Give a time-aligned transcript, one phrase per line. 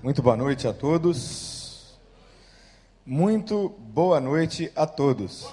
[0.00, 1.98] Muito boa noite a todos.
[3.04, 5.52] Muito boa noite a todos.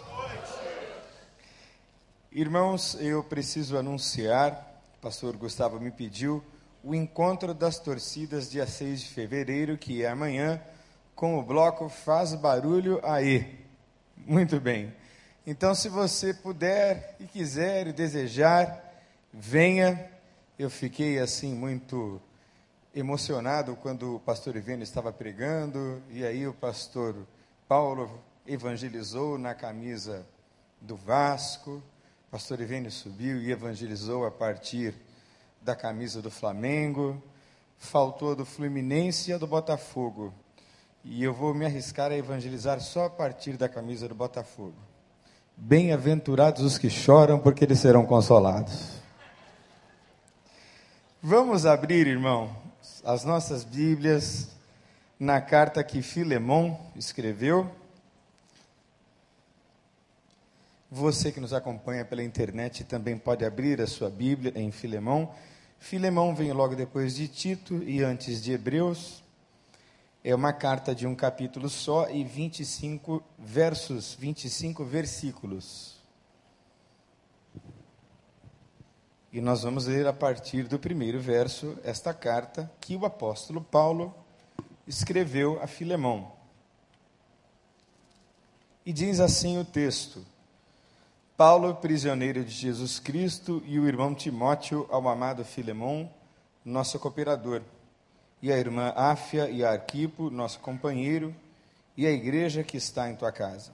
[2.31, 6.43] Irmãos, eu preciso anunciar, o pastor Gustavo me pediu,
[6.83, 10.61] o encontro das torcidas dia 6 de fevereiro, que é amanhã,
[11.15, 13.65] com o bloco Faz Barulho Aí.
[14.15, 14.93] Muito bem.
[15.47, 18.93] Então, se você puder e quiser e desejar,
[19.33, 20.07] venha.
[20.59, 22.21] Eu fiquei assim muito
[22.95, 27.13] emocionado quando o pastor Ivênio estava pregando, e aí o pastor
[27.67, 28.09] Paulo
[28.47, 30.25] evangelizou na camisa
[30.79, 31.83] do Vasco,
[32.27, 34.93] o pastor Ivênio subiu e evangelizou a partir
[35.61, 37.21] da camisa do Flamengo,
[37.77, 40.33] faltou do Fluminense e a do Botafogo,
[41.03, 44.77] e eu vou me arriscar a evangelizar só a partir da camisa do Botafogo.
[45.57, 49.01] Bem-aventurados os que choram, porque eles serão consolados.
[51.21, 52.64] Vamos abrir, irmão,
[53.05, 54.49] as nossas Bíblias
[55.19, 57.69] na carta que Filemão escreveu.
[60.89, 65.31] Você que nos acompanha pela internet também pode abrir a sua Bíblia em Filemão.
[65.77, 69.23] Filemão vem logo depois de Tito e antes de Hebreus.
[70.23, 75.94] É uma carta de um capítulo só e 25 versos, 25 versículos.
[79.35, 84.15] E nós vamos ler a partir do primeiro verso esta carta que o apóstolo Paulo
[84.87, 86.31] escreveu a Filemão.
[88.85, 90.25] E diz assim o texto:
[91.35, 96.09] Paulo, prisioneiro de Jesus Cristo, e o irmão Timóteo ao amado Filemão,
[96.63, 97.61] nosso cooperador,
[98.41, 101.35] e a irmã Áfia e a Arquipo, nosso companheiro,
[101.97, 103.73] e a igreja que está em tua casa.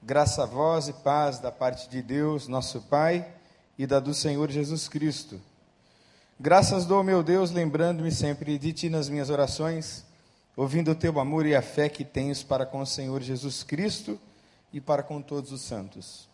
[0.00, 3.34] Graça a vós e paz da parte de Deus, nosso Pai
[3.78, 5.40] e da do Senhor Jesus Cristo.
[6.38, 10.04] Graças dou, meu Deus, lembrando-me sempre de ti nas minhas orações,
[10.56, 14.18] ouvindo o teu amor e a fé que tens para com o Senhor Jesus Cristo
[14.72, 16.28] e para com todos os santos.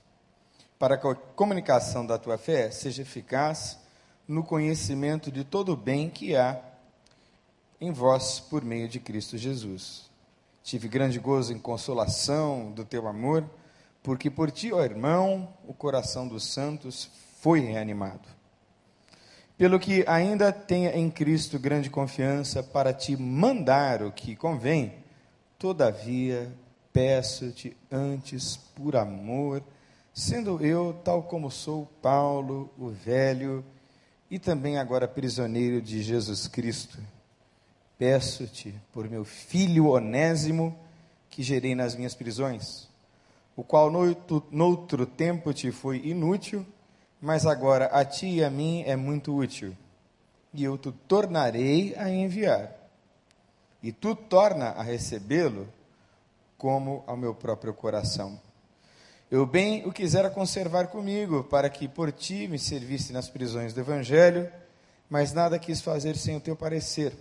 [0.78, 3.78] Para que a comunicação da tua fé seja eficaz
[4.27, 6.61] no conhecimento de todo o bem que há
[7.80, 10.11] em vós por meio de Cristo Jesus.
[10.62, 13.44] Tive grande gozo em consolação do teu amor,
[14.02, 17.11] porque por ti, ó irmão, o coração dos santos
[17.42, 18.29] foi reanimado.
[19.58, 24.95] Pelo que ainda tenha em Cristo grande confiança para te mandar o que convém,
[25.58, 26.53] todavia
[26.92, 29.61] peço-te antes por amor,
[30.14, 33.64] sendo eu, tal como sou, Paulo, o velho,
[34.30, 36.97] e também agora prisioneiro de Jesus Cristo.
[37.98, 40.79] Peço-te por meu filho Onésimo,
[41.29, 42.89] que gerei nas minhas prisões,
[43.57, 46.64] o qual noutro tempo te foi inútil,
[47.22, 49.77] mas agora a ti e a mim é muito útil,
[50.52, 52.74] e eu te tornarei a enviar,
[53.80, 55.68] e tu torna a recebê-lo
[56.58, 58.40] como ao meu próprio coração.
[59.30, 63.80] Eu bem o quisera conservar comigo, para que por ti me servisse nas prisões do
[63.80, 64.50] Evangelho,
[65.08, 67.16] mas nada quis fazer sem o teu parecer,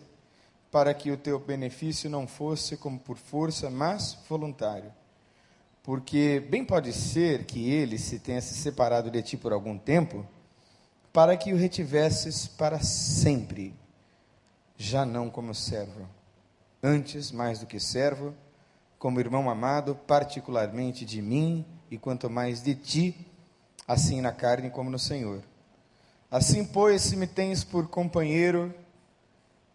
[0.71, 4.91] para que o teu benefício não fosse como por força, mas voluntário.
[5.83, 10.25] Porque bem pode ser que ele se tenha se separado de ti por algum tempo,
[11.11, 13.73] para que o retivesses para sempre,
[14.77, 16.07] já não como servo,
[16.83, 18.33] antes, mais do que servo,
[18.99, 23.27] como irmão amado, particularmente de mim e quanto mais de ti,
[23.87, 25.43] assim na carne como no Senhor.
[26.29, 28.73] Assim, pois, se me tens por companheiro,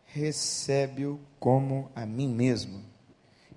[0.07, 2.96] recebe-o como a mim mesmo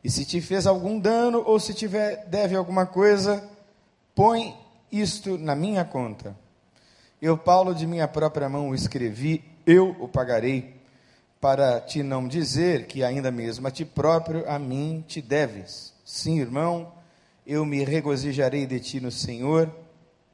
[0.04, 3.48] e se te fez algum dano ou se tiver deve alguma coisa,
[4.16, 4.56] põe
[4.92, 6.36] isto na minha conta.
[7.22, 10.80] Eu, Paulo, de minha própria mão o escrevi, eu o pagarei,
[11.40, 15.94] para te não dizer que ainda mesmo a ti próprio a mim te deves.
[16.04, 16.94] Sim, irmão,
[17.46, 19.74] eu me regozijarei de ti no Senhor,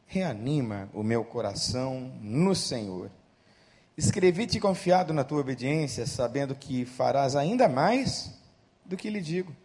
[0.07, 3.09] reanima o meu coração no Senhor.
[3.97, 8.31] Escrevi-te confiado na tua obediência, sabendo que farás ainda mais
[8.83, 9.55] do que lhe digo.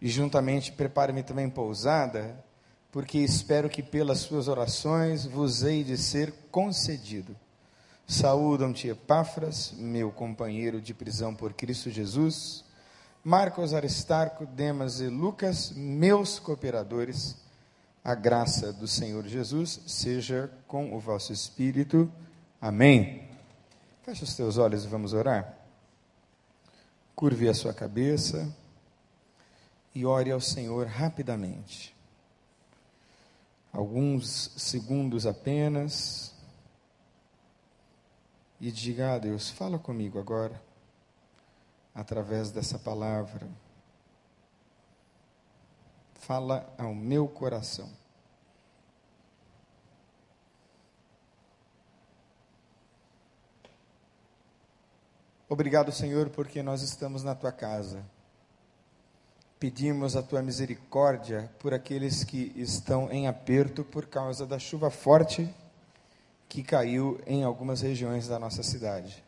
[0.00, 2.42] E juntamente prepare-me também pousada,
[2.90, 7.36] porque espero que pelas suas orações vos hei de ser concedido.
[8.06, 12.64] Saúdam-te, Epáfras, meu companheiro de prisão por Cristo Jesus,
[13.22, 17.36] Marcos, Aristarco, Demas e Lucas, meus cooperadores.
[18.02, 22.10] A graça do Senhor Jesus seja com o vosso espírito.
[22.58, 23.28] Amém.
[24.02, 25.54] Feche os teus olhos e vamos orar.
[27.14, 28.50] Curve a sua cabeça
[29.94, 31.94] e ore ao Senhor rapidamente.
[33.72, 36.34] Alguns segundos apenas.
[38.60, 40.60] E diga a Deus: fala comigo agora.
[41.94, 43.48] através dessa palavra.
[46.14, 47.90] Fala ao meu coração.
[55.48, 58.04] Obrigado, Senhor, porque nós estamos na tua casa.
[59.60, 65.54] Pedimos a tua misericórdia por aqueles que estão em aperto por causa da chuva forte
[66.48, 69.22] que caiu em algumas regiões da nossa cidade.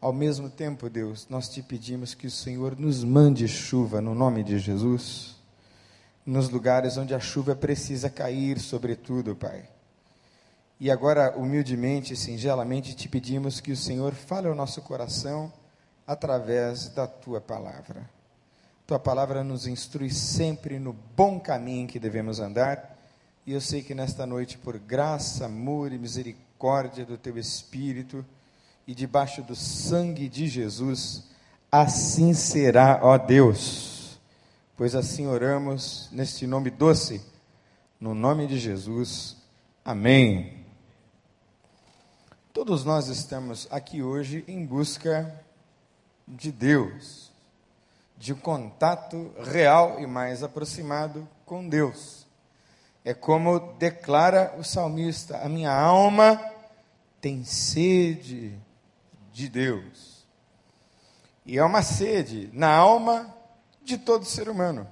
[0.00, 4.42] Ao mesmo tempo, Deus, nós te pedimos que o Senhor nos mande chuva no nome
[4.42, 5.36] de Jesus,
[6.26, 9.62] nos lugares onde a chuva precisa cair, sobretudo, Pai.
[10.80, 15.52] E agora, humildemente singelamente, te pedimos que o Senhor fale ao nosso coração
[16.04, 18.12] através da tua palavra.
[18.86, 22.98] Tua palavra nos instrui sempre no bom caminho que devemos andar,
[23.46, 28.24] e eu sei que nesta noite, por graça, amor e misericórdia do teu Espírito,
[28.86, 31.24] e debaixo do sangue de Jesus,
[31.72, 34.20] assim será, ó Deus.
[34.76, 37.22] Pois assim oramos neste nome doce,
[37.98, 39.36] no nome de Jesus.
[39.82, 40.64] Amém.
[42.52, 45.42] Todos nós estamos aqui hoje em busca
[46.28, 47.23] de Deus,
[48.16, 52.26] de um contato real e mais aproximado com Deus.
[53.04, 56.40] É como declara o salmista: a minha alma
[57.20, 58.58] tem sede
[59.32, 60.26] de Deus.
[61.44, 63.34] E é uma sede na alma
[63.82, 64.88] de todo ser humano.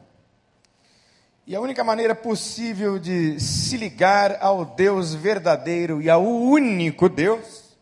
[1.46, 7.76] E a única maneira possível de se ligar ao Deus verdadeiro e ao único Deus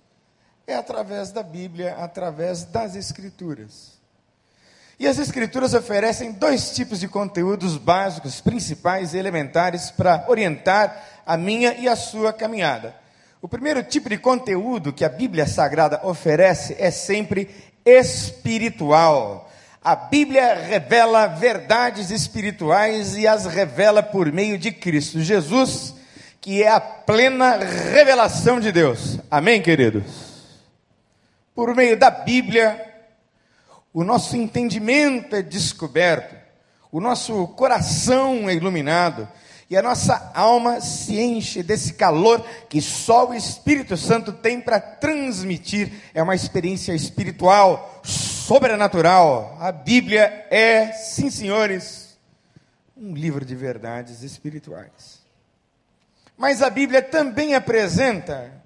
[0.66, 3.99] é através da Bíblia, através das Escrituras.
[5.00, 11.38] E as Escrituras oferecem dois tipos de conteúdos básicos, principais e elementares para orientar a
[11.38, 12.94] minha e a sua caminhada.
[13.40, 17.48] O primeiro tipo de conteúdo que a Bíblia Sagrada oferece é sempre
[17.82, 19.50] espiritual.
[19.82, 25.94] A Bíblia revela verdades espirituais e as revela por meio de Cristo Jesus,
[26.42, 29.18] que é a plena revelação de Deus.
[29.30, 30.04] Amém, queridos?
[31.54, 32.89] Por meio da Bíblia,
[33.92, 36.36] o nosso entendimento é descoberto,
[36.92, 39.28] o nosso coração é iluminado
[39.70, 44.80] e a nossa alma se enche desse calor que só o Espírito Santo tem para
[44.80, 45.92] transmitir.
[46.12, 49.56] É uma experiência espiritual sobrenatural.
[49.60, 52.18] A Bíblia é, sim, senhores,
[52.96, 55.20] um livro de verdades espirituais.
[56.36, 58.59] Mas a Bíblia também apresenta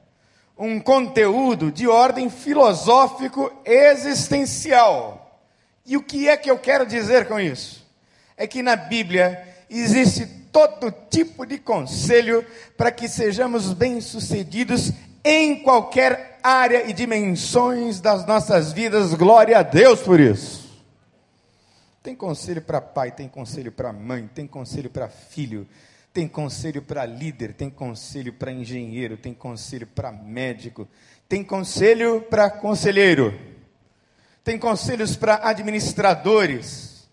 [0.56, 5.42] um conteúdo de ordem filosófico existencial.
[5.84, 7.84] E o que é que eu quero dizer com isso?
[8.36, 12.46] É que na Bíblia existe todo tipo de conselho
[12.76, 14.92] para que sejamos bem-sucedidos
[15.24, 19.14] em qualquer área e dimensões das nossas vidas.
[19.14, 20.64] Glória a Deus por isso.
[22.02, 25.66] Tem conselho para pai, tem conselho para mãe, tem conselho para filho,
[26.14, 30.88] tem conselho para líder, tem conselho para engenheiro, tem conselho para médico,
[31.28, 33.38] tem conselho para conselheiro,
[34.44, 37.06] tem conselhos para administradores,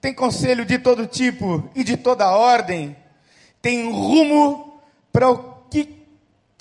[0.00, 2.94] tem conselho de todo tipo e de toda ordem,
[3.60, 5.52] tem rumo para o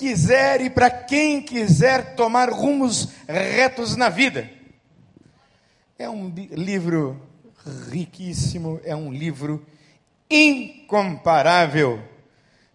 [0.01, 4.49] quiser e para quem quiser tomar rumos retos na vida.
[5.99, 7.21] É um livro
[7.91, 9.63] riquíssimo, é um livro
[10.31, 12.01] incomparável.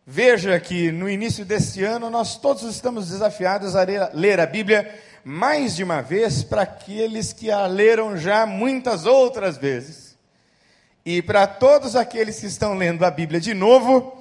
[0.07, 4.95] Veja que no início deste ano nós todos estamos desafiados a ler a Bíblia
[5.25, 10.17] mais de uma vez para aqueles que a leram já muitas outras vezes.
[11.05, 14.16] E para todos aqueles que estão lendo a Bíblia de novo,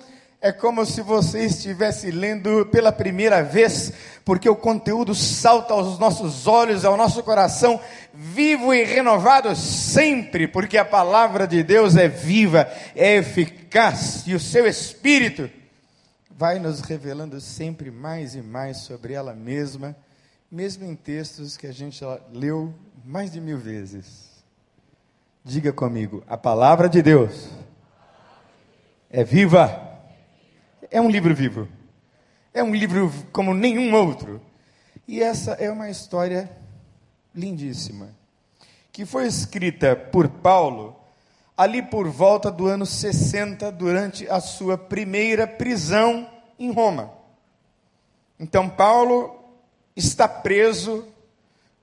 [0.45, 3.91] é como se você estivesse lendo pela primeira vez,
[4.23, 7.81] porque o conteúdo salta aos nossos olhos, ao nosso coração,
[8.13, 14.39] vivo e renovado sempre, porque a palavra de Deus é viva, é eficaz, e o
[14.39, 15.49] seu espírito
[16.29, 19.95] vai nos revelando sempre mais e mais sobre ela mesma,
[20.51, 22.71] mesmo em textos que a gente leu
[23.03, 24.29] mais de mil vezes.
[25.43, 27.49] Diga comigo, a palavra de Deus
[29.09, 29.94] é viva
[30.95, 31.67] é um livro vivo.
[32.53, 34.41] É um livro como nenhum outro.
[35.05, 36.49] E essa é uma história
[37.35, 38.15] lindíssima,
[38.93, 40.95] que foi escrita por Paulo
[41.57, 47.11] ali por volta do ano 60, durante a sua primeira prisão em Roma.
[48.39, 49.37] Então, Paulo
[49.97, 51.05] está preso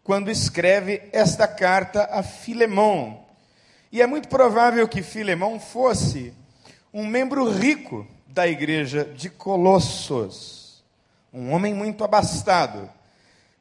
[0.03, 3.27] quando escreve esta carta a Filemão.
[3.93, 6.33] E é muito provável que Filemão fosse
[6.95, 10.83] um membro rico da igreja de Colossos,
[11.33, 12.89] um homem muito abastado.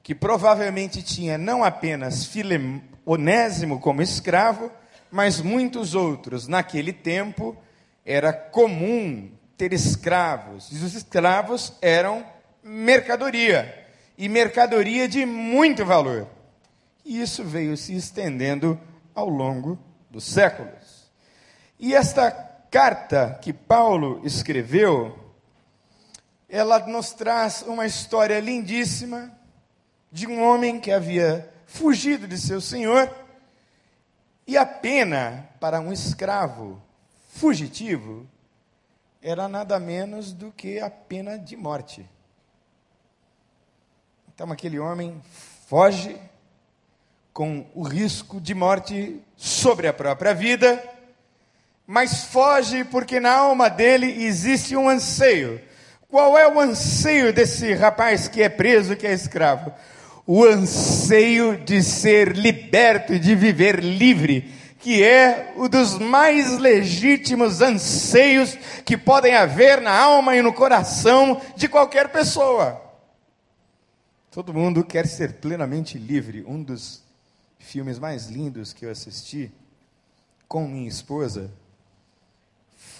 [0.03, 2.27] que provavelmente tinha não apenas
[3.05, 4.71] Onésimo como escravo,
[5.11, 6.47] mas muitos outros.
[6.47, 7.55] Naquele tempo
[8.03, 12.25] era comum ter escravos, e os escravos eram
[12.63, 13.87] mercadoria,
[14.17, 16.27] e mercadoria de muito valor.
[17.05, 18.79] E isso veio se estendendo
[19.13, 19.77] ao longo
[20.09, 21.11] dos séculos.
[21.79, 22.31] E esta
[22.71, 25.19] carta que Paulo escreveu,
[26.47, 29.29] ela nos traz uma história lindíssima
[30.09, 33.13] de um homem que havia fugido de seu senhor,
[34.47, 36.81] e a pena para um escravo
[37.33, 38.25] fugitivo
[39.21, 42.09] era nada menos do que a pena de morte.
[44.33, 45.21] Então aquele homem
[45.67, 46.17] foge
[47.33, 50.83] com o risco de morte sobre a própria vida,
[51.91, 55.59] mas foge porque na alma dele existe um anseio.
[56.07, 59.73] Qual é o anseio desse rapaz que é preso, que é escravo?
[60.25, 67.59] O anseio de ser liberto e de viver livre, que é um dos mais legítimos
[67.59, 72.81] anseios que podem haver na alma e no coração de qualquer pessoa.
[74.31, 76.45] Todo mundo quer ser plenamente livre.
[76.47, 77.03] Um dos
[77.59, 79.51] filmes mais lindos que eu assisti
[80.47, 81.51] com minha esposa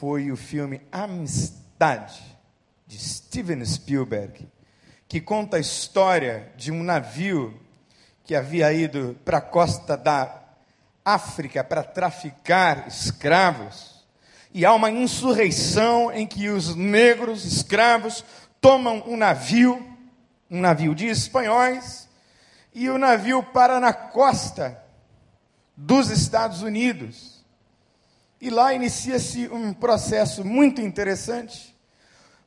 [0.01, 2.19] foi o filme Amistade,
[2.87, 4.49] de Steven Spielberg,
[5.07, 7.53] que conta a história de um navio
[8.23, 10.41] que havia ido para a costa da
[11.05, 14.03] África para traficar escravos.
[14.51, 18.25] E há uma insurreição em que os negros escravos
[18.59, 19.87] tomam um navio
[20.49, 22.09] um navio de espanhóis,
[22.73, 24.83] e o navio para na costa
[25.77, 27.30] dos Estados Unidos.
[28.41, 31.77] E lá inicia-se um processo muito interessante.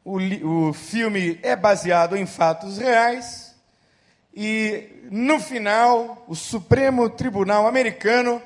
[0.05, 0.19] O,
[0.69, 3.55] o filme é baseado em fatos reais,
[4.35, 8.43] e no final, o Supremo Tribunal Americano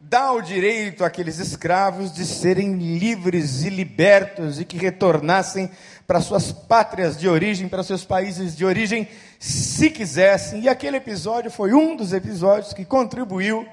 [0.00, 5.68] dá o direito àqueles escravos de serem livres e libertos e que retornassem
[6.06, 9.08] para suas pátrias de origem, para seus países de origem,
[9.40, 10.60] se quisessem.
[10.60, 13.66] E aquele episódio foi um dos episódios que contribuiu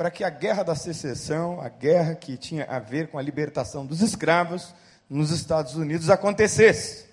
[0.00, 3.84] para que a guerra da secessão, a guerra que tinha a ver com a libertação
[3.84, 4.74] dos escravos
[5.10, 7.04] nos Estados Unidos acontecesse.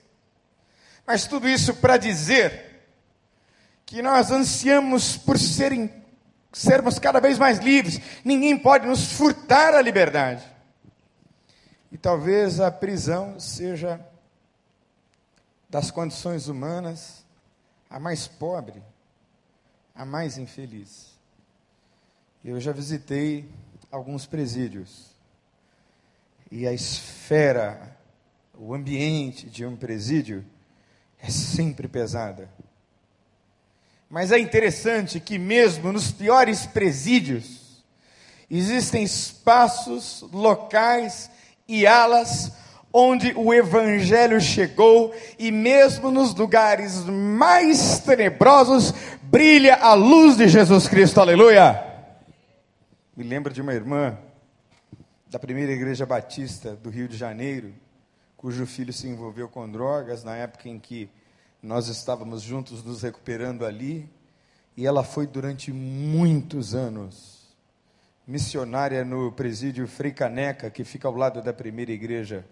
[1.06, 2.88] Mas tudo isso para dizer
[3.86, 6.02] que nós ansiamos por serem,
[6.54, 8.00] sermos cada vez mais livres.
[8.24, 10.46] Ninguém pode nos furtar a liberdade.
[11.92, 14.00] E talvez a prisão seja
[15.70, 17.26] das condições humanas,
[17.90, 18.82] a mais pobre,
[19.94, 21.17] a mais infeliz.
[22.50, 23.44] Eu já visitei
[23.92, 25.08] alguns presídios.
[26.50, 27.94] E a esfera,
[28.58, 30.46] o ambiente de um presídio
[31.22, 32.50] é sempre pesada.
[34.10, 37.84] Mas é interessante que, mesmo nos piores presídios,
[38.50, 41.30] existem espaços, locais
[41.68, 42.54] e alas
[42.94, 50.88] onde o Evangelho chegou, e mesmo nos lugares mais tenebrosos, brilha a luz de Jesus
[50.88, 51.87] Cristo, aleluia.
[53.18, 54.16] Me lembro de uma irmã
[55.28, 57.74] da primeira igreja batista do Rio de Janeiro,
[58.38, 61.10] cujo filho se envolveu com drogas na época em que
[61.60, 64.08] nós estávamos juntos nos recuperando ali,
[64.78, 67.58] e ela foi durante muitos anos
[68.28, 72.46] missionária no presídio Frei Caneca, que fica ao lado da primeira igreja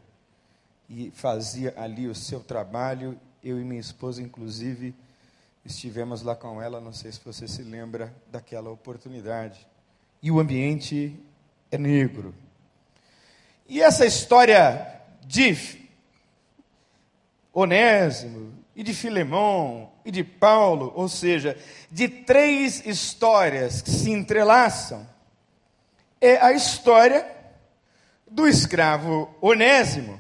[0.90, 3.20] e fazia ali o seu trabalho.
[3.44, 4.96] Eu e minha esposa, inclusive,
[5.64, 6.82] estivemos lá com ela.
[6.82, 9.75] Não sei se você se lembra daquela oportunidade.
[10.26, 11.16] E o ambiente
[11.72, 12.34] é negro.
[13.70, 15.56] E essa história de
[17.54, 21.56] Onésimo e de Filemão e de Paulo, ou seja,
[21.92, 25.08] de três histórias que se entrelaçam,
[26.20, 27.24] é a história
[28.26, 30.20] do escravo Onésimo,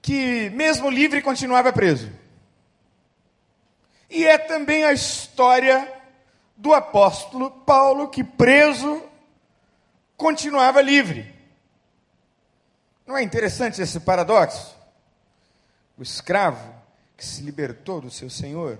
[0.00, 2.10] que, mesmo livre, continuava preso.
[4.08, 5.92] E é também a história
[6.56, 9.02] do apóstolo Paulo, que preso
[10.16, 11.34] continuava livre.
[13.06, 14.74] Não é interessante esse paradoxo?
[15.98, 16.74] O escravo
[17.16, 18.78] que se libertou do seu senhor,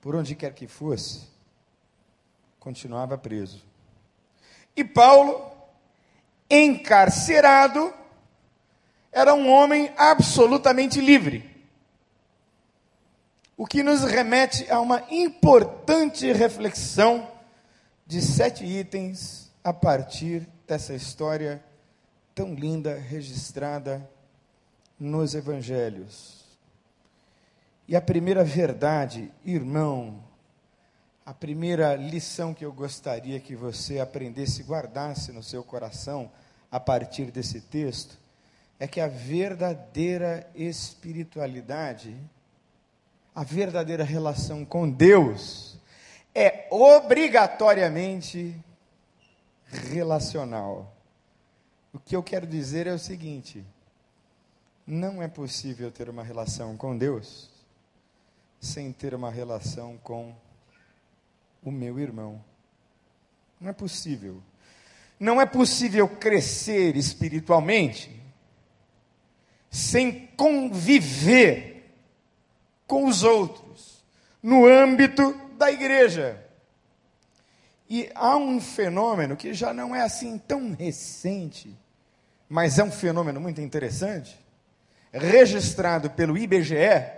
[0.00, 1.28] por onde quer que fosse,
[2.58, 3.64] continuava preso.
[4.76, 5.50] E Paulo,
[6.50, 7.92] encarcerado,
[9.10, 11.57] era um homem absolutamente livre.
[13.60, 17.28] O que nos remete a uma importante reflexão
[18.06, 21.60] de sete itens a partir dessa história
[22.36, 24.08] tão linda registrada
[24.96, 26.44] nos evangelhos.
[27.88, 30.22] E a primeira verdade, irmão,
[31.28, 36.32] A primeira lição que eu gostaria que você aprendesse, guardasse no seu coração
[36.70, 38.16] a partir desse texto,
[38.80, 42.16] é que a verdadeira espiritualidade,
[43.38, 45.78] a verdadeira relação com Deus,
[46.34, 48.52] é obrigatoriamente
[49.64, 50.92] relacional.
[51.92, 53.64] O que eu quero dizer é o seguinte:
[54.84, 57.48] não é possível ter uma relação com Deus
[58.60, 60.34] sem ter uma relação com
[61.62, 62.44] o meu irmão.
[63.60, 64.42] Não é possível.
[65.20, 68.20] Não é possível crescer espiritualmente
[69.70, 71.77] sem conviver
[72.88, 74.02] com os outros
[74.42, 76.42] no âmbito da igreja.
[77.88, 81.76] E há um fenômeno que já não é assim tão recente,
[82.48, 84.38] mas é um fenômeno muito interessante,
[85.12, 87.12] registrado pelo IBGE,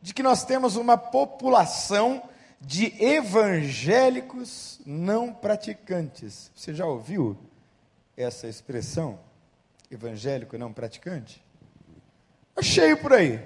[0.00, 2.22] de que nós temos uma população
[2.60, 6.50] de evangélicos não praticantes.
[6.54, 7.36] Você já ouviu
[8.16, 9.18] essa expressão?
[9.90, 11.44] Evangélico não praticante?
[12.50, 13.40] Está cheio por aí.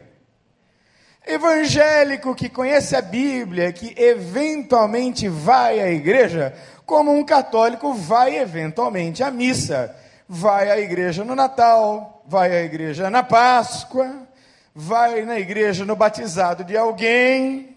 [1.26, 6.54] Evangélico que conhece a Bíblia, que eventualmente vai à igreja,
[6.87, 9.92] como um católico vai eventualmente à missa,
[10.28, 14.23] vai à igreja no Natal, vai à igreja na Páscoa,
[14.73, 17.76] vai na igreja no batizado de alguém,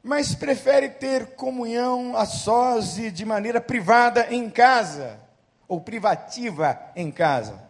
[0.00, 5.18] mas prefere ter comunhão a sós e de maneira privada em casa,
[5.66, 7.60] ou privativa em casa.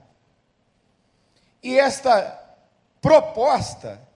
[1.63, 2.39] E esta
[3.01, 4.10] proposta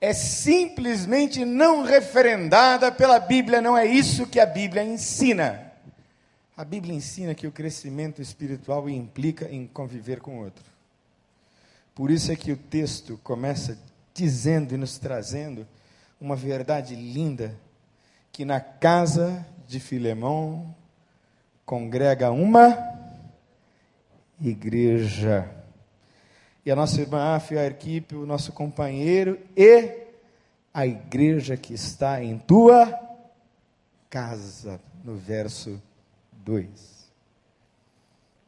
[0.00, 5.70] é simplesmente não referendada pela Bíblia, não é isso que a Bíblia ensina.
[6.56, 10.64] A Bíblia ensina que o crescimento espiritual implica em conviver com o outro.
[11.94, 13.78] Por isso é que o texto começa
[14.14, 15.66] dizendo e nos trazendo
[16.18, 17.54] uma verdade linda,
[18.32, 20.74] que na casa de Filemão
[21.64, 22.76] congrega uma
[24.40, 25.59] igreja
[26.64, 30.06] e a nossa irmã Afia Arquipe, o nosso companheiro, e
[30.72, 32.98] a igreja que está em tua
[34.08, 35.80] casa, no verso
[36.44, 36.68] 2.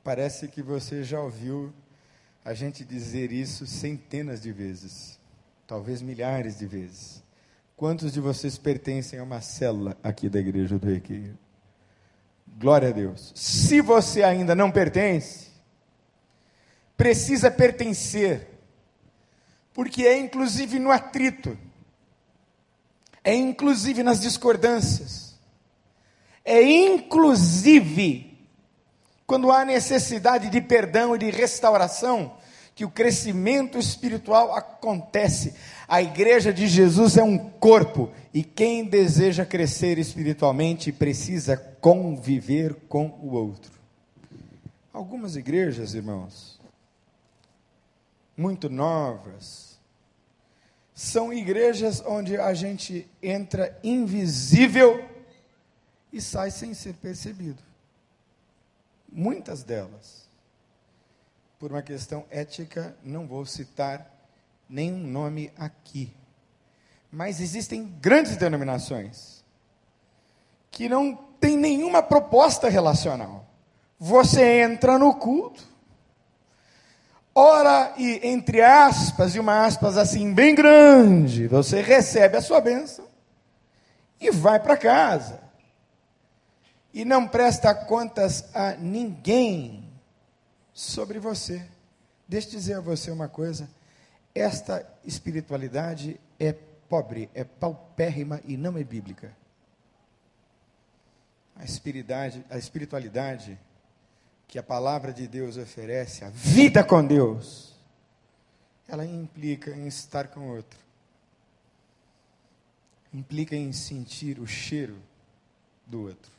[0.05, 1.72] Parece que você já ouviu
[2.44, 5.18] a gente dizer isso centenas de vezes,
[5.66, 7.22] talvez milhares de vezes.
[7.77, 11.38] Quantos de vocês pertencem a uma célula aqui da igreja do Requeiro?
[12.59, 13.33] Glória a Deus.
[13.35, 15.51] Se você ainda não pertence,
[17.02, 18.46] precisa pertencer,
[19.74, 21.58] porque é inclusive no atrito,
[23.24, 25.36] é inclusive nas discordâncias,
[26.44, 28.38] é inclusive
[29.26, 32.36] quando há necessidade de perdão e de restauração,
[32.72, 35.54] que o crescimento espiritual acontece.
[35.88, 43.06] A igreja de Jesus é um corpo e quem deseja crescer espiritualmente precisa conviver com
[43.20, 43.72] o outro.
[44.92, 46.51] Algumas igrejas, irmãos,
[48.36, 49.78] muito novas,
[50.94, 55.08] são igrejas onde a gente entra invisível
[56.12, 57.62] e sai sem ser percebido.
[59.10, 60.28] Muitas delas,
[61.58, 64.10] por uma questão ética, não vou citar
[64.68, 66.12] nenhum nome aqui.
[67.10, 69.44] Mas existem grandes denominações
[70.70, 73.46] que não têm nenhuma proposta relacional.
[73.98, 75.62] Você entra no culto,
[77.34, 83.06] Ora, e entre aspas, e uma aspas assim bem grande, você recebe a sua bênção
[84.20, 85.40] e vai para casa.
[86.92, 89.90] E não presta contas a ninguém
[90.74, 91.66] sobre você.
[92.28, 93.68] Deixa eu dizer a você uma coisa:
[94.34, 99.34] esta espiritualidade é pobre, é paupérrima e não é bíblica.
[101.56, 103.58] A espiritualidade, a espiritualidade
[104.52, 107.72] que a palavra de Deus oferece, a vida com Deus,
[108.86, 110.78] ela implica em estar com o outro.
[113.14, 114.98] Implica em sentir o cheiro
[115.86, 116.30] do outro.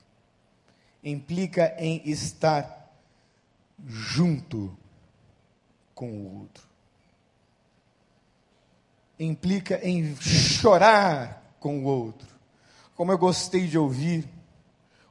[1.03, 2.93] Implica em estar
[3.83, 4.77] junto
[5.95, 6.67] com o outro.
[9.19, 12.27] Implica em chorar com o outro.
[12.93, 14.29] Como eu gostei de ouvir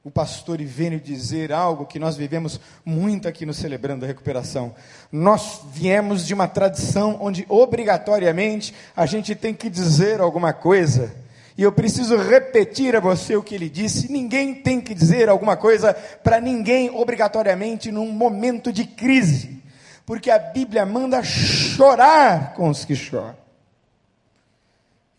[0.04, 4.74] o pastor Ivênio dizer algo que nós vivemos muito aqui no Celebrando a Recuperação.
[5.12, 11.14] Nós viemos de uma tradição onde obrigatoriamente a gente tem que dizer alguma coisa.
[11.56, 15.56] E eu preciso repetir a você o que ele disse: ninguém tem que dizer alguma
[15.56, 19.62] coisa para ninguém obrigatoriamente num momento de crise,
[20.04, 23.36] porque a Bíblia manda chorar com os que choram.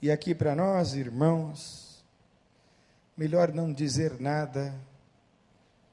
[0.01, 1.82] E aqui para nós, irmãos,
[3.15, 4.73] melhor não dizer nada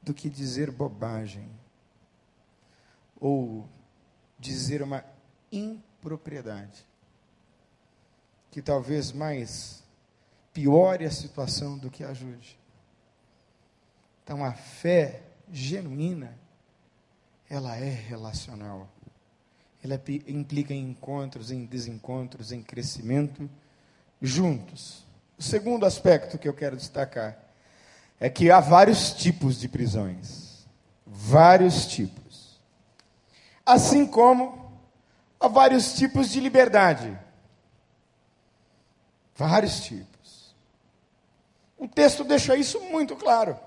[0.03, 1.49] do que dizer bobagem
[3.21, 3.69] ou
[4.39, 5.05] dizer uma
[5.53, 6.87] impropriedade
[8.51, 9.83] que talvez mais
[10.53, 12.59] piore a situação do que ajude.
[14.25, 16.37] Então a fé genuína
[17.49, 18.89] ela é relacional.
[19.83, 23.51] Ela implica em encontros, em desencontros, em crescimento
[24.21, 25.05] juntos.
[25.41, 27.35] O segundo aspecto que eu quero destacar
[28.21, 30.69] é que há vários tipos de prisões.
[31.07, 32.61] Vários tipos.
[33.65, 34.79] Assim como
[35.41, 37.19] há vários tipos de liberdade.
[39.35, 40.55] Vários tipos.
[41.79, 43.59] O texto deixa isso muito claro.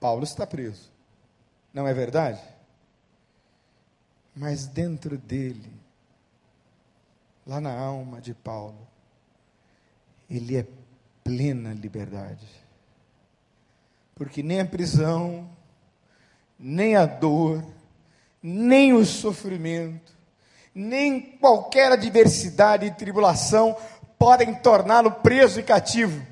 [0.00, 0.90] Paulo está preso.
[1.74, 2.40] Não é verdade?
[4.34, 5.70] Mas dentro dele,
[7.46, 8.85] lá na alma de Paulo,
[10.28, 10.66] ele é
[11.22, 12.46] plena liberdade.
[14.14, 15.48] Porque nem a prisão,
[16.58, 17.64] nem a dor,
[18.42, 20.12] nem o sofrimento,
[20.74, 23.76] nem qualquer adversidade e tribulação
[24.18, 26.24] podem torná-lo preso e cativo.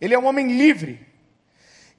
[0.00, 1.06] Ele é um homem livre,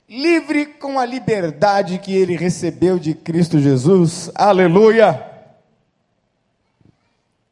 [0.08, 4.32] livre com a liberdade que ele recebeu de Cristo Jesus.
[4.34, 5.26] Aleluia!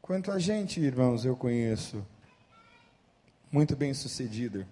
[0.00, 2.04] Quanto a gente, irmãos, eu conheço
[3.50, 4.66] muito bem sucedida.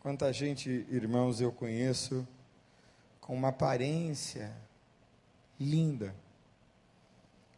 [0.00, 2.26] Quanta gente, irmãos, eu conheço
[3.20, 4.52] com uma aparência
[5.60, 6.14] linda,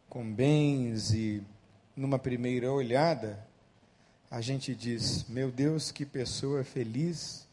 [0.09, 1.43] com bens e
[1.95, 3.45] numa primeira olhada,
[4.29, 7.47] a gente diz: Meu Deus, que pessoa feliz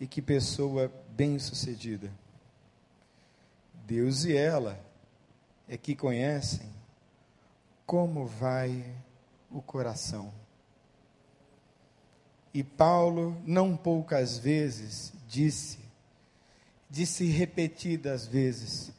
[0.00, 2.10] e que pessoa bem-sucedida.
[3.86, 4.78] Deus e ela
[5.68, 6.68] é que conhecem
[7.86, 8.84] como vai
[9.50, 10.32] o coração.
[12.52, 15.78] E Paulo, não poucas vezes, disse,
[16.88, 18.90] disse repetidas vezes: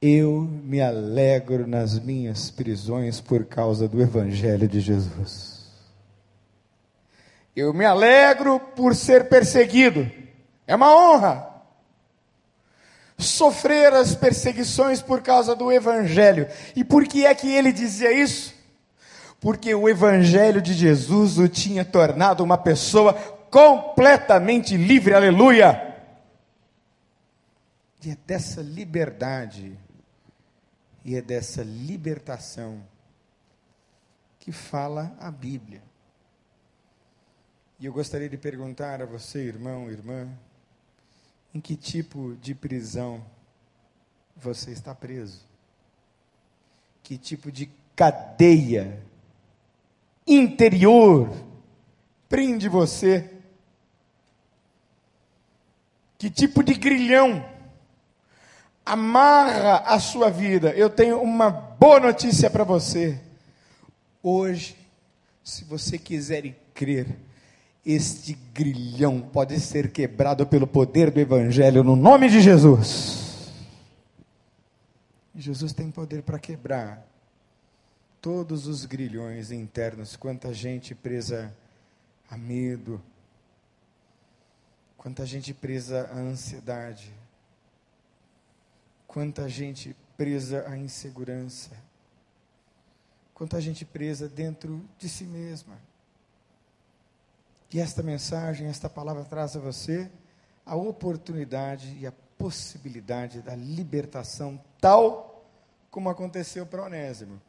[0.00, 5.60] Eu me alegro nas minhas prisões por causa do Evangelho de Jesus.
[7.54, 10.10] Eu me alegro por ser perseguido,
[10.66, 11.50] é uma honra.
[13.18, 16.48] Sofrer as perseguições por causa do Evangelho.
[16.74, 18.54] E por que é que ele dizia isso?
[19.40, 23.14] Porque o Evangelho de Jesus o tinha tornado uma pessoa
[23.50, 25.96] completamente livre, aleluia.
[28.04, 29.76] E é dessa liberdade,
[31.04, 32.82] e é dessa libertação
[34.38, 35.82] que fala a Bíblia.
[37.78, 40.28] E eu gostaria de perguntar a você, irmão, irmã,
[41.54, 43.24] em que tipo de prisão
[44.36, 45.40] você está preso?
[47.02, 49.02] Que tipo de cadeia
[50.26, 51.30] interior
[52.28, 53.30] prende você?
[56.16, 57.44] Que tipo de grilhão
[58.84, 60.70] amarra a sua vida?
[60.70, 63.18] Eu tenho uma boa notícia para você.
[64.22, 64.76] Hoje,
[65.42, 67.18] se você quiser crer,
[67.84, 73.50] este grilhão pode ser quebrado pelo poder do Evangelho no nome de Jesus.
[75.34, 77.06] Jesus tem poder para quebrar
[78.20, 81.54] todos os grilhões internos, quanta gente presa
[82.28, 83.02] a medo,
[84.96, 87.12] quanta gente presa à ansiedade,
[89.06, 91.70] quanta gente presa à insegurança,
[93.32, 95.78] quanta gente presa dentro de si mesma.
[97.72, 100.10] E esta mensagem, esta palavra traz a você
[100.66, 105.44] a oportunidade e a possibilidade da libertação, tal
[105.90, 107.40] como aconteceu para Onésimo.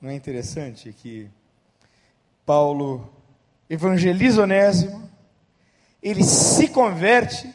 [0.00, 1.30] Não é interessante que
[2.44, 3.08] Paulo
[3.68, 5.10] evangeliza Onésimo,
[6.02, 7.52] ele se converte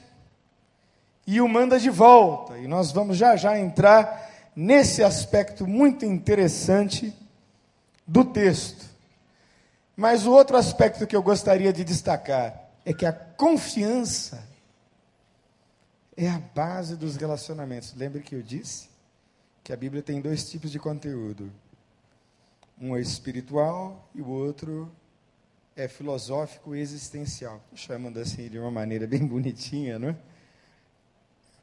[1.26, 2.58] e o manda de volta.
[2.58, 7.14] E nós vamos já já entrar nesse aspecto muito interessante
[8.06, 8.86] do texto.
[9.96, 14.44] Mas o outro aspecto que eu gostaria de destacar é que a confiança
[16.18, 17.94] é a base dos relacionamentos.
[17.96, 18.90] Lembre que eu disse
[19.64, 21.52] que a Bíblia tem dois tipos de conteúdo:
[22.82, 24.92] um é espiritual e o outro
[25.76, 27.62] é filosófico existencial.
[27.76, 30.16] Chamando assim de uma maneira bem bonitinha, não é?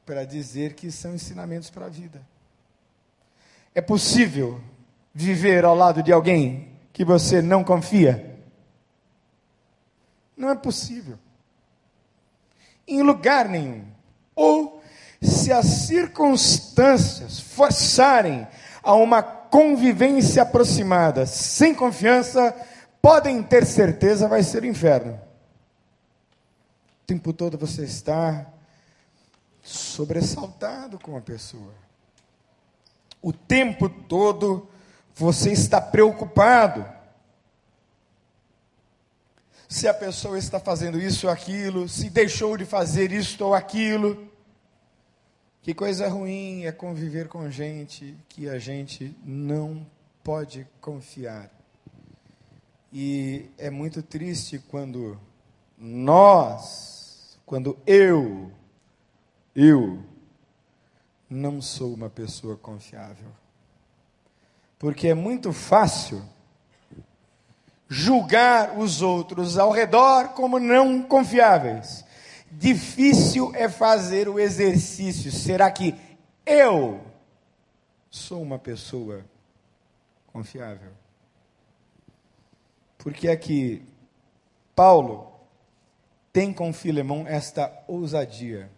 [0.07, 2.23] Para dizer que são ensinamentos para a vida.
[3.75, 4.61] É possível
[5.13, 8.39] viver ao lado de alguém que você não confia?
[10.37, 11.19] Não é possível.
[12.87, 13.85] Em lugar nenhum.
[14.37, 14.81] Ou
[15.21, 18.47] se as circunstâncias forçarem
[18.83, 22.55] a uma convivência aproximada, sem confiança,
[23.01, 25.15] podem ter certeza vai ser o inferno.
[27.03, 28.47] O tempo todo você está
[29.63, 31.73] sobressaltado com a pessoa.
[33.21, 34.69] O tempo todo
[35.15, 36.87] você está preocupado.
[39.69, 44.28] Se a pessoa está fazendo isso ou aquilo, se deixou de fazer isto ou aquilo.
[45.69, 49.87] Que coisa ruim é conviver com gente que a gente não
[50.25, 51.51] pode confiar.
[52.91, 55.21] E é muito triste quando
[55.77, 58.51] nós, quando eu,
[59.55, 60.03] eu,
[61.29, 63.29] não sou uma pessoa confiável.
[64.79, 66.25] Porque é muito fácil
[67.91, 72.08] julgar os outros ao redor como não confiáveis.
[72.51, 75.31] Difícil é fazer o exercício.
[75.31, 75.95] Será que
[76.47, 77.01] eu
[78.11, 79.25] sou uma pessoa
[80.27, 80.93] confiável?
[82.97, 83.83] Porque é que
[84.75, 85.33] Paulo
[86.33, 88.71] tem com Filemão esta ousadia.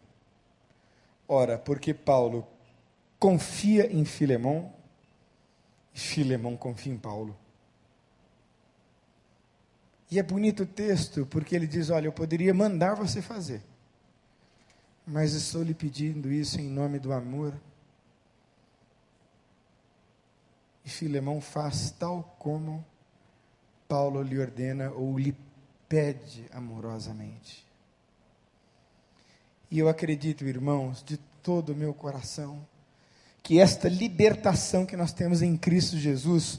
[1.28, 2.46] Ora, porque Paulo
[3.18, 4.72] confia em Filemão
[5.94, 7.36] e Filemão confia em Paulo.
[10.10, 13.62] E é bonito o texto, porque ele diz: Olha, eu poderia mandar você fazer,
[15.06, 17.54] mas estou lhe pedindo isso em nome do amor.
[20.84, 22.84] E Filemão faz tal como
[23.86, 25.36] Paulo lhe ordena ou lhe
[25.88, 27.64] pede amorosamente.
[29.70, 32.66] E eu acredito, irmãos, de todo o meu coração,
[33.42, 36.58] que esta libertação que nós temos em Cristo Jesus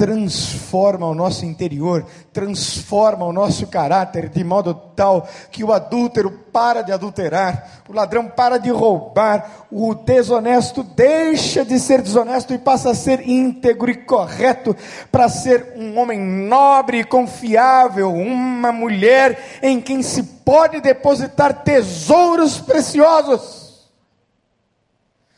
[0.00, 6.80] transforma o nosso interior, transforma o nosso caráter de modo tal que o adúltero para
[6.80, 12.92] de adulterar, o ladrão para de roubar, o desonesto deixa de ser desonesto e passa
[12.92, 14.74] a ser íntegro e correto,
[15.12, 22.58] para ser um homem nobre e confiável, uma mulher em quem se pode depositar tesouros
[22.58, 23.86] preciosos.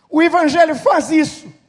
[0.08, 1.61] O Evangelho faz isso.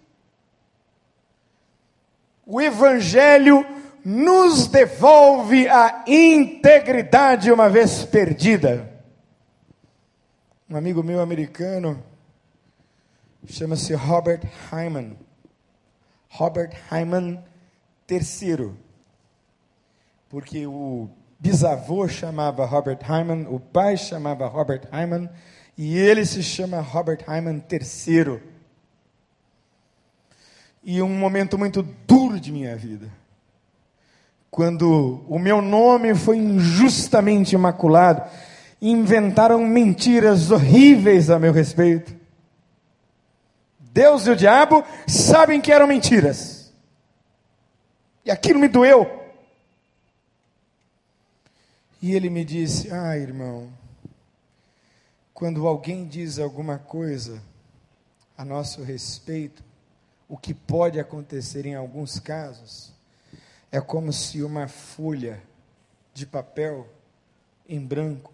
[2.53, 3.65] O Evangelho
[4.05, 8.93] nos devolve a integridade uma vez perdida.
[10.69, 12.03] Um amigo meu americano
[13.47, 15.17] chama-se Robert Hyman.
[16.29, 17.43] Robert Hyman
[18.07, 18.71] III.
[20.29, 25.27] Porque o bisavô chamava Robert Hyman, o pai chamava Robert Hyman,
[25.75, 28.52] e ele se chama Robert Hyman III
[30.83, 33.09] e um momento muito duro de minha vida.
[34.51, 38.29] Quando o meu nome foi injustamente imaculado,
[38.81, 42.13] inventaram mentiras horríveis a meu respeito.
[43.79, 46.73] Deus e o diabo sabem que eram mentiras.
[48.25, 49.23] E aquilo me doeu.
[52.01, 53.71] E ele me disse: Ah, irmão,
[55.33, 57.41] quando alguém diz alguma coisa
[58.37, 59.63] a nosso respeito,
[60.27, 62.93] o que pode acontecer em alguns casos
[63.71, 65.41] é como se uma folha
[66.13, 66.87] de papel
[67.67, 68.31] em branco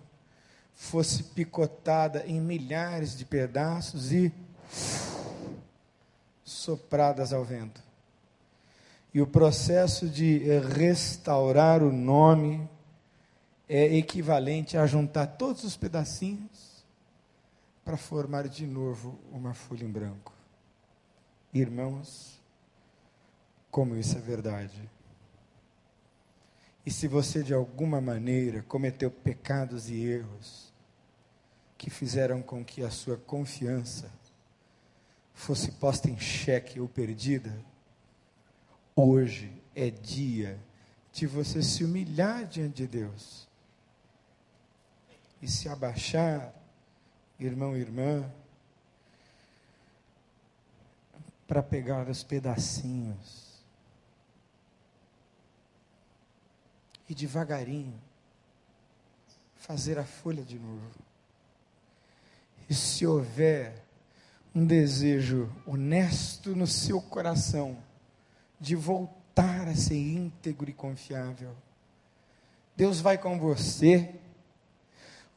[0.73, 4.33] fosse picotada em milhares de pedaços e
[6.43, 7.81] sopradas ao vento.
[9.13, 12.69] E o processo de restaurar o nome
[13.67, 16.83] é equivalente a juntar todos os pedacinhos
[17.83, 20.38] para formar de novo uma folha em branco.
[21.53, 22.39] Irmãos,
[23.71, 24.89] como isso é verdade.
[26.85, 30.73] E se você de alguma maneira cometeu pecados e erros
[31.77, 34.11] que fizeram com que a sua confiança
[35.33, 37.57] fosse posta em xeque ou perdida,
[38.95, 40.59] hoje é dia
[41.11, 43.47] de você se humilhar diante de Deus
[45.41, 46.53] e se abaixar,
[47.39, 48.29] irmão e irmã,
[51.49, 53.59] para pegar os pedacinhos
[57.09, 57.99] e devagarinho
[59.55, 60.91] fazer a folha de novo.
[62.69, 63.83] E se houver
[64.53, 67.79] um desejo honesto no seu coração
[68.59, 71.55] de voltar a ser íntegro e confiável,
[72.77, 74.13] Deus vai com você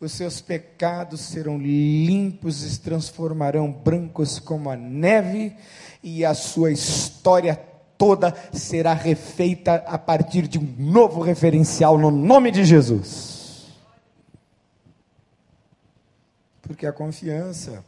[0.04, 5.56] os seus pecados serão limpos e se transformarão brancos como a neve,
[6.02, 7.54] e a sua história
[7.96, 13.70] toda será refeita a partir de um novo referencial no nome de Jesus.
[16.62, 17.84] Porque a confiança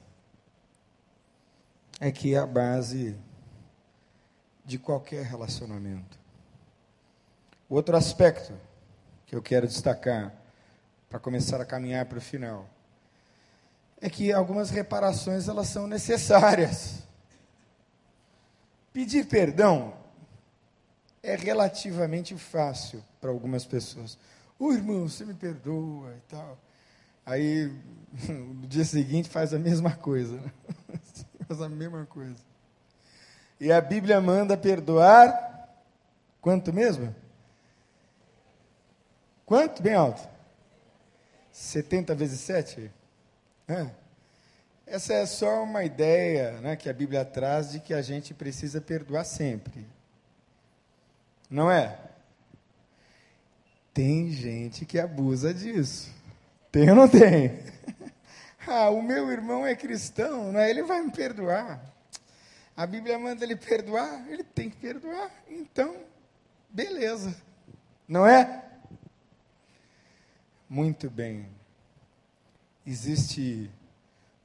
[1.98, 3.16] é que é a base
[4.64, 6.16] de qualquer relacionamento.
[7.68, 8.52] Outro aspecto
[9.26, 10.43] que eu quero destacar
[11.14, 12.68] para começar a caminhar para o final
[14.00, 17.04] é que algumas reparações elas são necessárias.
[18.92, 19.94] Pedir perdão
[21.22, 24.18] é relativamente fácil para algumas pessoas.
[24.58, 26.58] Ô irmão, você me perdoa e tal.
[27.24, 27.72] Aí,
[28.28, 30.36] no dia seguinte, faz a mesma coisa.
[30.40, 30.52] Né?
[31.46, 32.42] faz a mesma coisa.
[33.60, 35.78] E a Bíblia manda perdoar
[36.40, 37.14] quanto mesmo?
[39.46, 39.80] Quanto?
[39.80, 40.33] Bem alto.
[41.54, 42.90] 70 vezes 7?
[43.68, 43.86] É.
[44.84, 48.80] Essa é só uma ideia né, que a Bíblia traz de que a gente precisa
[48.80, 49.86] perdoar sempre.
[51.48, 51.96] Não é?
[53.94, 56.12] Tem gente que abusa disso.
[56.72, 57.62] Tem ou não tem?
[58.66, 60.70] Ah, o meu irmão é cristão, né?
[60.70, 61.84] ele vai me perdoar.
[62.74, 65.30] A Bíblia manda ele perdoar, ele tem que perdoar.
[65.50, 65.94] Então,
[66.70, 67.36] beleza.
[68.08, 68.64] Não é?
[70.68, 71.46] Muito bem.
[72.86, 73.70] Existe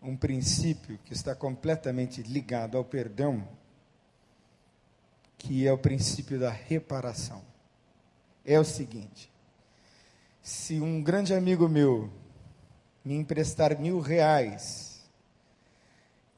[0.01, 3.47] um princípio que está completamente ligado ao perdão,
[5.38, 7.41] que é o princípio da reparação.
[8.45, 9.32] É o seguinte:
[10.41, 12.12] se um grande amigo meu
[13.03, 15.10] me emprestar mil reais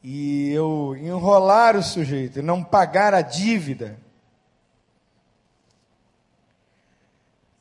[0.04, 4.00] e eu enrolar o sujeito e não pagar a dívida,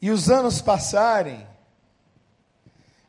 [0.00, 1.46] e os anos passarem,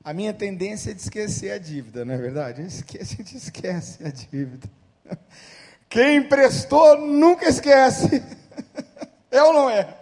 [0.03, 2.61] a minha tendência é de esquecer a dívida, não é verdade?
[2.61, 4.67] A gente esquece a dívida.
[5.89, 8.23] Quem emprestou nunca esquece.
[9.33, 9.97] É ou não é?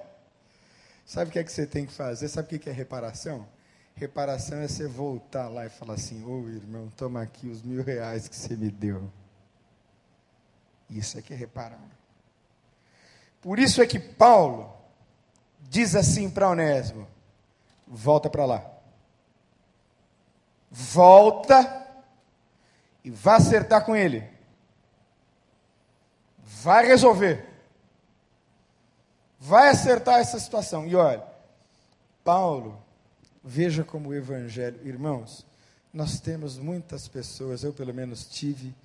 [1.06, 2.28] Sabe o que é que você tem que fazer?
[2.28, 3.48] Sabe o que é reparação?
[3.96, 7.84] Reparação é você voltar lá e falar assim: Ô oh, irmão, toma aqui os mil
[7.84, 9.08] reais que você me deu.
[10.90, 11.80] Isso é que é reparar.
[13.40, 14.76] Por isso é que Paulo
[15.62, 17.08] diz assim para Onésimo:
[17.88, 18.79] volta para lá.
[20.70, 21.88] Volta
[23.04, 24.24] e vá acertar com ele.
[26.44, 27.48] Vai resolver.
[29.40, 30.86] Vai acertar essa situação.
[30.86, 31.24] E olha,
[32.24, 32.84] Paulo
[33.44, 35.46] Veja como o Evangelho, irmãos,
[35.94, 38.76] nós temos muitas pessoas, eu pelo menos tive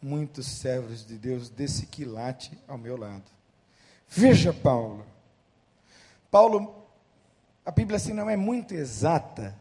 [0.00, 3.24] muitos servos de Deus desse quilate ao meu lado.
[4.08, 5.04] Veja Paulo.
[6.30, 6.86] Paulo,
[7.64, 9.58] a Bíblia assim não é muito exata,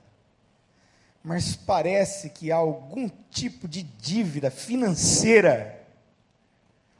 [1.23, 5.79] mas parece que há algum tipo de dívida financeira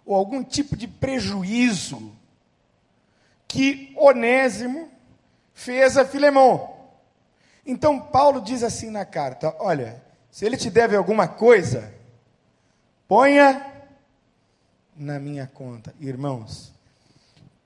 [0.06, 2.12] ou algum tipo de prejuízo
[3.48, 4.90] que Onésimo
[5.54, 6.76] fez a Filemão.
[7.66, 11.94] Então Paulo diz assim na carta: olha, se ele te deve alguma coisa,
[13.08, 13.66] ponha
[14.96, 15.94] na minha conta.
[16.00, 16.72] Irmãos,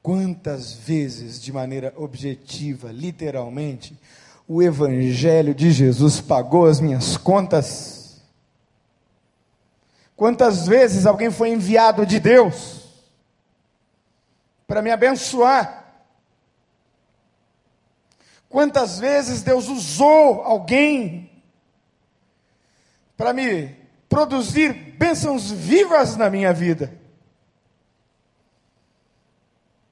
[0.01, 3.97] quantas vezes, de maneira objetiva, literalmente,
[4.47, 8.21] o Evangelho de Jesus pagou as minhas contas?
[10.15, 13.03] Quantas vezes alguém foi enviado de Deus
[14.67, 15.83] para me abençoar?
[18.47, 21.43] Quantas vezes Deus usou alguém
[23.17, 23.75] para me
[24.07, 26.97] produzir bênçãos vivas na minha vida?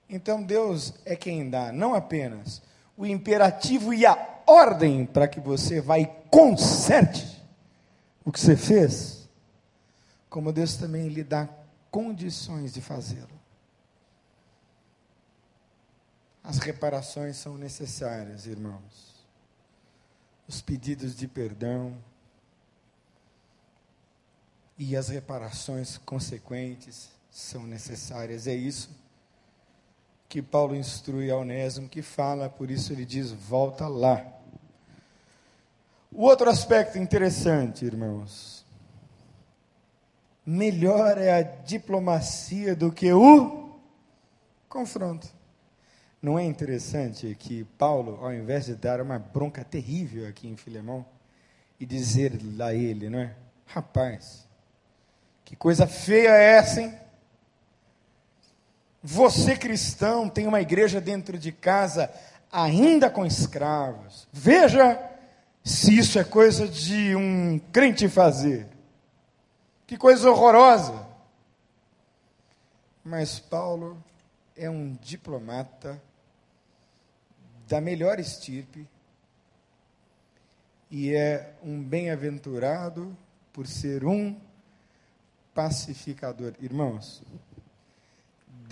[0.08, 2.62] Então Deus é quem dá, não apenas
[2.96, 7.42] o imperativo e a ordem para que você vá e conserte
[8.26, 9.30] o que você fez,
[10.30, 11.48] como Deus também lhe dá
[11.92, 13.30] condições de fazê-lo.
[16.44, 19.14] As reparações são necessárias, irmãos.
[20.48, 21.98] Os pedidos de perdão
[24.78, 28.48] e as reparações consequentes são necessárias.
[28.48, 28.90] É isso
[30.34, 34.26] que Paulo instrui a Onésimo, que fala, por isso ele diz: volta lá.
[36.12, 38.66] O outro aspecto interessante, irmãos,
[40.44, 43.78] melhor é a diplomacia do que o
[44.68, 45.28] confronto.
[46.20, 51.06] Não é interessante que Paulo, ao invés de dar uma bronca terrível aqui em Filemão,
[51.80, 53.36] e dizer a ele, não é?
[53.68, 54.48] Rapaz,
[55.46, 57.03] que coisa feia é essa, hein?
[59.04, 62.10] Você cristão tem uma igreja dentro de casa
[62.50, 64.26] ainda com escravos.
[64.32, 64.98] Veja
[65.62, 68.66] se isso é coisa de um crente fazer.
[69.86, 71.06] Que coisa horrorosa.
[73.04, 74.02] Mas Paulo
[74.56, 76.02] é um diplomata
[77.68, 78.88] da melhor estirpe
[80.90, 83.18] e é um bem-aventurado
[83.52, 84.40] por ser um
[85.54, 86.54] pacificador.
[86.62, 87.22] Irmãos,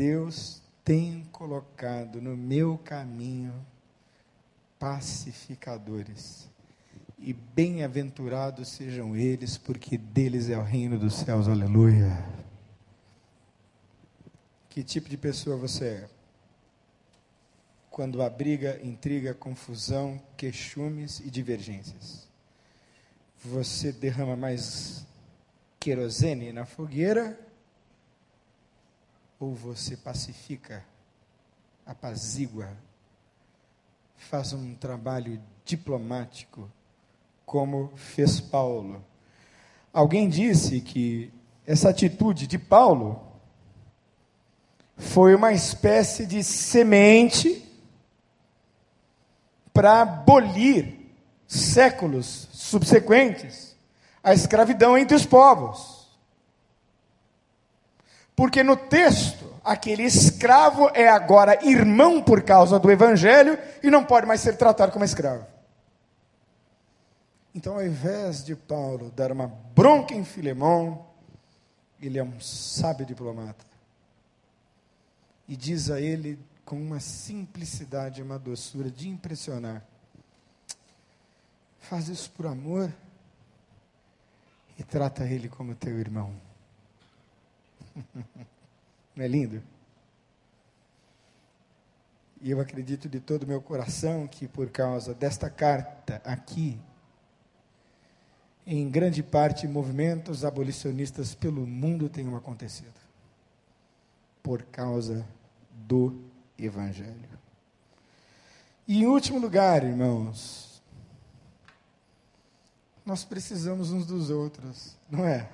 [0.02, 3.54] Deus tem colocado no meu caminho
[4.80, 6.50] pacificadores.
[7.20, 11.48] E bem-aventurados sejam eles, porque deles é o reino dos céus.
[11.48, 12.18] Aleluia.
[14.72, 16.10] Que tipo de pessoa você é?
[17.92, 22.28] Quando há briga, intriga, confusão, queixumes e divergências.
[23.46, 25.06] Você derrama mais
[25.80, 27.51] querosene na fogueira
[29.42, 30.86] ou você pacifica,
[31.84, 32.70] apazigua,
[34.16, 36.72] faz um trabalho diplomático,
[37.44, 39.04] como fez Paulo.
[39.92, 41.34] Alguém disse que
[41.66, 43.20] essa atitude de Paulo
[44.96, 47.68] foi uma espécie de semente
[49.74, 51.12] para abolir
[51.48, 53.76] séculos subsequentes
[54.24, 56.01] a escravidão entre os povos.
[58.42, 64.26] Porque no texto, aquele escravo é agora irmão por causa do evangelho e não pode
[64.26, 65.46] mais ser tratado como escravo.
[67.54, 71.06] Então, ao invés de Paulo dar uma bronca em Filemão,
[72.02, 73.64] ele é um sábio diplomata.
[75.48, 79.84] E diz a ele com uma simplicidade, uma doçura de impressionar:
[81.80, 82.92] faz isso por amor
[84.80, 86.34] e trata ele como teu irmão.
[89.16, 89.62] Não é lindo?
[92.42, 96.80] E eu acredito de todo o meu coração que por causa desta carta aqui,
[98.66, 103.00] em grande parte movimentos abolicionistas pelo mundo tenham acontecido.
[104.42, 105.26] Por causa
[105.72, 106.20] do
[106.58, 107.30] Evangelho.
[108.88, 110.82] E em último lugar, irmãos,
[113.06, 115.48] nós precisamos uns dos outros, não é?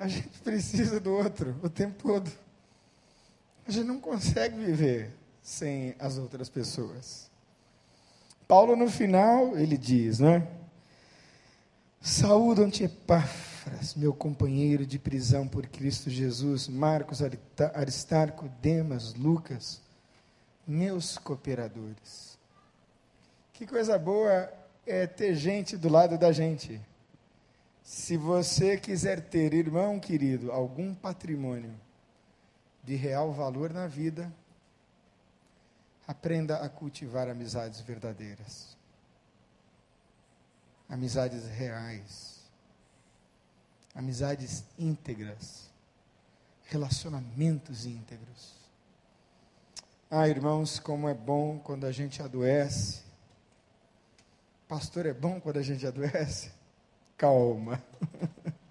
[0.00, 2.32] A gente precisa do outro o tempo todo.
[3.68, 7.30] A gente não consegue viver sem as outras pessoas.
[8.48, 10.48] Paulo, no final, ele diz, né?
[12.00, 17.20] Saúdam-te, Epáfras, meu companheiro de prisão por Cristo Jesus, Marcos,
[17.74, 19.82] Aristarco, Demas, Lucas,
[20.66, 22.38] meus cooperadores.
[23.52, 24.50] Que coisa boa
[24.86, 26.80] é ter gente do lado da gente.
[27.90, 31.74] Se você quiser ter, irmão querido, algum patrimônio
[32.84, 34.32] de real valor na vida,
[36.06, 38.76] aprenda a cultivar amizades verdadeiras.
[40.88, 42.44] Amizades reais.
[43.92, 45.68] Amizades íntegras.
[46.66, 48.54] Relacionamentos íntegros.
[50.08, 53.02] Ah, irmãos, como é bom quando a gente adoece.
[54.68, 56.59] Pastor, é bom quando a gente adoece
[57.20, 57.80] calma.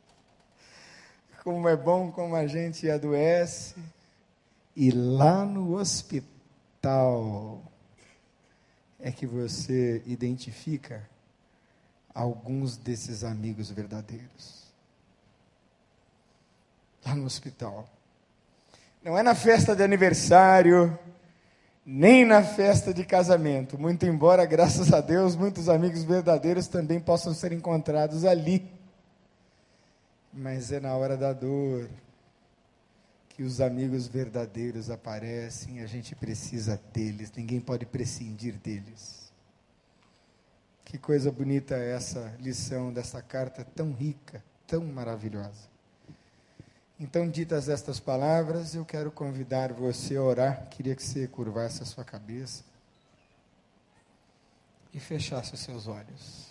[1.43, 3.75] Como é bom como a gente adoece
[4.75, 7.61] e lá no hospital
[8.99, 11.07] é que você identifica
[12.13, 14.65] alguns desses amigos verdadeiros.
[17.05, 17.87] Lá no hospital.
[19.01, 20.99] Não é na festa de aniversário,
[21.91, 23.75] nem na festa de casamento.
[23.79, 28.71] Muito embora, graças a Deus, muitos amigos verdadeiros também possam ser encontrados ali.
[30.31, 31.89] Mas é na hora da dor
[33.29, 39.33] que os amigos verdadeiros aparecem, a gente precisa deles, ninguém pode prescindir deles.
[40.85, 45.68] Que coisa bonita é essa lição dessa carta tão rica, tão maravilhosa.
[46.99, 50.67] Então, ditas estas palavras, eu quero convidar você a orar.
[50.69, 52.63] Queria que você curvasse a sua cabeça
[54.93, 56.48] e fechasse os seus olhos.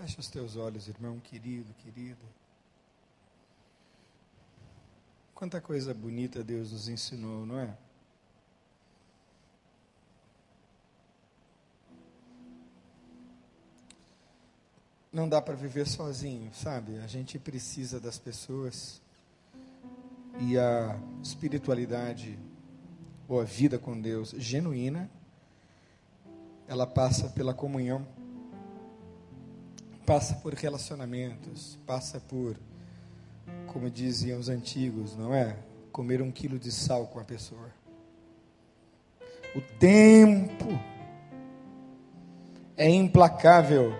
[0.00, 2.22] Fecha os teus olhos, irmão querido, querida.
[5.34, 7.76] Quanta coisa bonita Deus nos ensinou, não é?
[15.12, 16.98] Não dá para viver sozinho, sabe?
[16.98, 19.02] A gente precisa das pessoas.
[20.38, 22.38] E a espiritualidade,
[23.26, 25.10] ou a vida com Deus genuína,
[26.68, 28.06] ela passa pela comunhão
[30.08, 32.58] passa por relacionamentos, passa por,
[33.66, 35.54] como diziam os antigos, não é?
[35.92, 37.68] Comer um quilo de sal com a pessoa.
[39.54, 40.66] O tempo
[42.74, 43.92] é implacável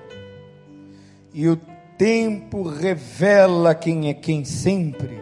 [1.34, 1.60] e o
[1.98, 5.20] tempo revela quem é quem sempre.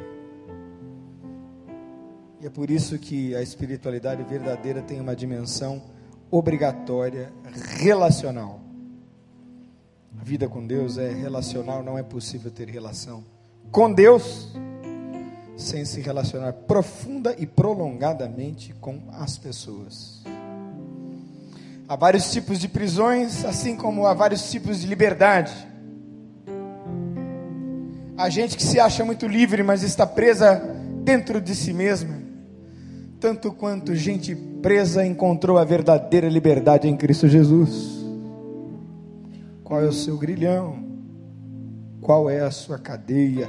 [2.41, 5.83] E é por isso que a espiritualidade verdadeira tem uma dimensão
[6.31, 7.33] obrigatória,
[7.77, 8.66] relacional.
[10.21, 13.25] A vida com Deus é relacional, não é possível ter relação
[13.71, 14.53] com Deus
[15.57, 20.23] sem se relacionar profunda e prolongadamente com as pessoas.
[21.89, 25.53] Há vários tipos de prisões, assim como há vários tipos de liberdade.
[28.19, 30.61] Há gente que se acha muito livre, mas está presa
[31.05, 32.21] dentro de si mesma.
[33.21, 37.96] Tanto quanto gente presa encontrou a verdadeira liberdade em Cristo Jesus.
[39.67, 40.77] Qual é o seu grilhão?
[42.01, 43.49] Qual é a sua cadeia?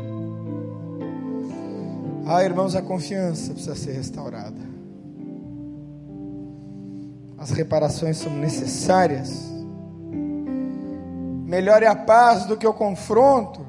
[2.25, 4.59] Ah, irmãos, a confiança precisa ser restaurada.
[7.37, 9.47] As reparações são necessárias.
[11.45, 13.63] Melhor é a paz do que o confronto.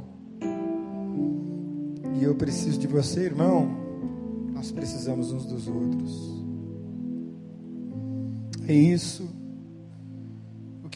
[2.19, 3.69] E eu preciso de você, irmão.
[4.55, 6.43] Nós precisamos uns dos outros.
[8.67, 9.37] É isso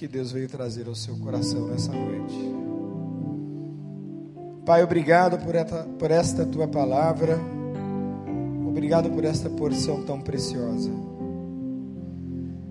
[0.02, 2.34] que Deus veio trazer ao seu coração nessa noite.
[4.66, 7.38] Pai, obrigado por esta, por esta tua palavra.
[8.66, 10.90] Obrigado por esta porção tão preciosa.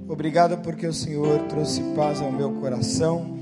[0.10, 3.40] Obrigado porque o Senhor trouxe paz ao meu coração,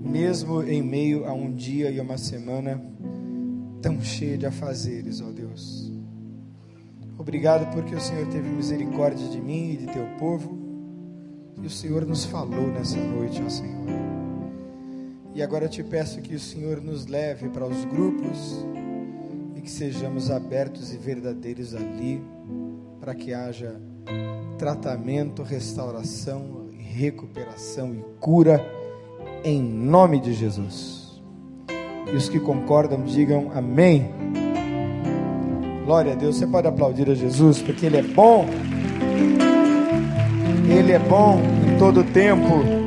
[0.00, 2.82] mesmo em meio a um dia e uma semana
[3.80, 5.88] tão cheia de afazeres, ó Deus.
[7.16, 10.61] Obrigado porque o Senhor teve misericórdia de mim e de teu povo,
[11.62, 13.86] e o Senhor nos falou nessa noite, ó Senhor.
[15.34, 18.66] E agora eu te peço que o Senhor nos leve para os grupos
[19.56, 22.20] e que sejamos abertos e verdadeiros ali,
[23.00, 23.80] para que haja
[24.58, 28.60] tratamento, restauração, recuperação e cura,
[29.44, 31.22] em nome de Jesus.
[32.12, 34.10] E os que concordam, digam amém.
[35.84, 36.36] Glória a Deus.
[36.36, 38.46] Você pode aplaudir a Jesus, porque Ele é bom.
[40.72, 42.81] Ele é bom em todo tempo